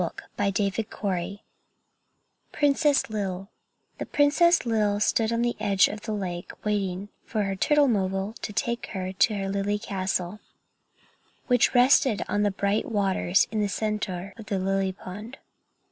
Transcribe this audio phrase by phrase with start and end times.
[0.01, 1.37] THE
[2.53, 3.49] PRINCESS LIL
[3.99, 8.51] The Princess Lil stood on the edge of the lake waiting for her turtlemobile to
[8.51, 10.39] take her to her lily castle,
[11.45, 15.37] which rested on the bright waters in the center of the lily pond.